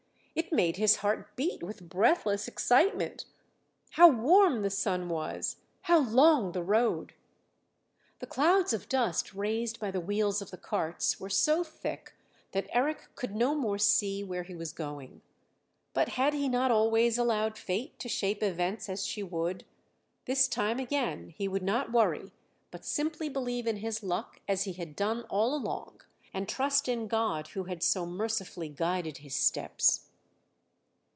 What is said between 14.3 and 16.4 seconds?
he was going. But had